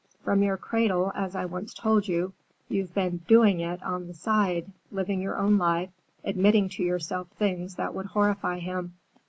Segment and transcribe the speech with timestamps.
[0.23, 2.33] From your cradle, as I once told you,
[2.67, 5.91] you've been 'doing it' on the side, living your own life,
[6.25, 8.95] admitting to yourself things that would horrify him.